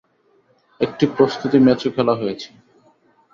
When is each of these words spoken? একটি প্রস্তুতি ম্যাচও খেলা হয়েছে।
একটি 0.81 1.05
প্রস্তুতি 1.15 1.57
ম্যাচও 1.65 1.89
খেলা 1.95 2.13
হয়েছে। 2.15 2.49